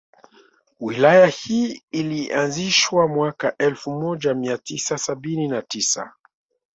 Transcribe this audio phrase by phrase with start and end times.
[0.79, 6.13] Wilaya hii ilianzishwa mwaka elfu moja mia tisa sabini na tisa